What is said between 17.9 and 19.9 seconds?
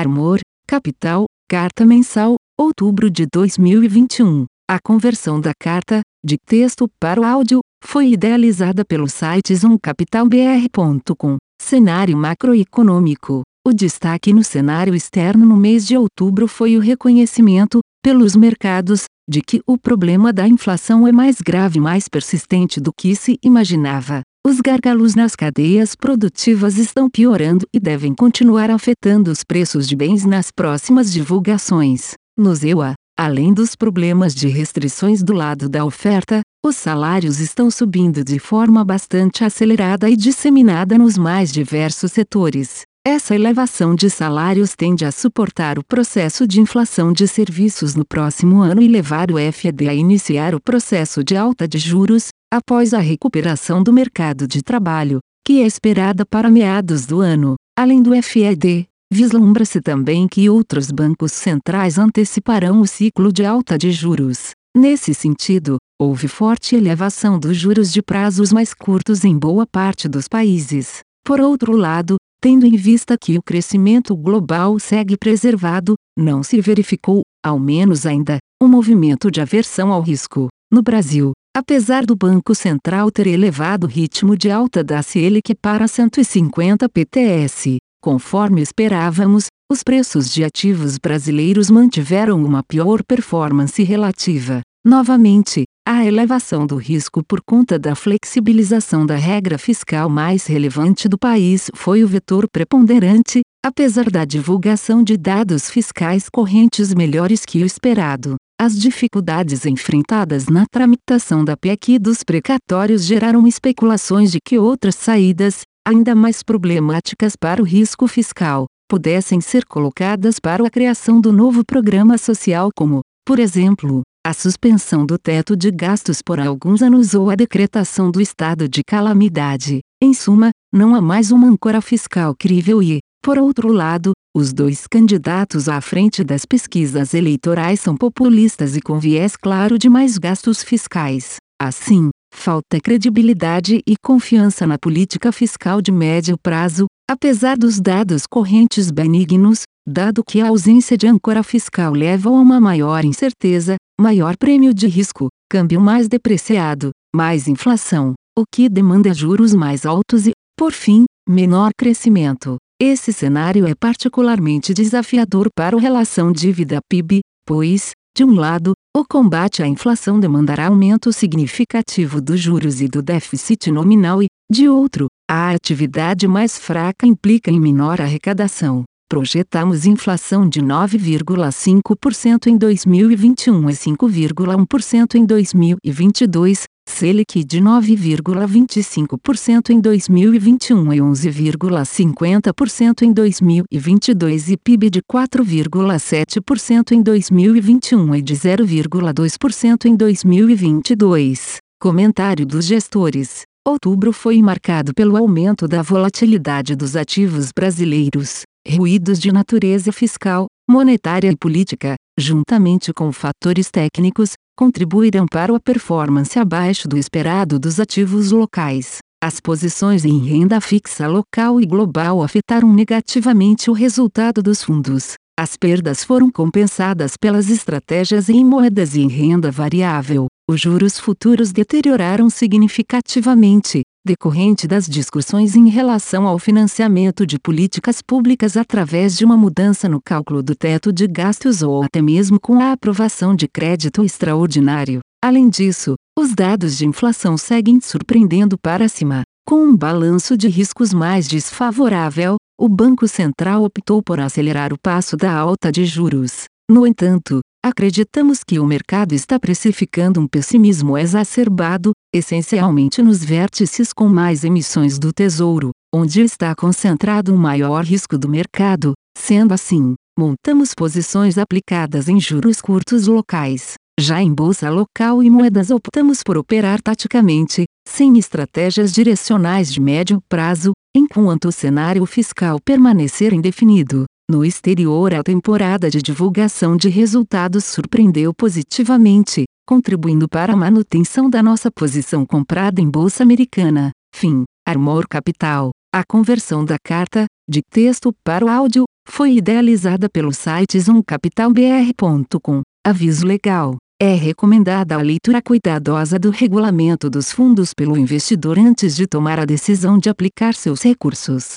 pelos mercados, de que o